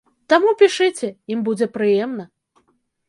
Таму 0.31 0.53
пішыце, 0.61 1.09
ім 1.35 1.45
будзе 1.49 1.67
прыемна. 1.79 2.25